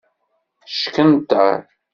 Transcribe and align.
Ckenter. 0.77 1.51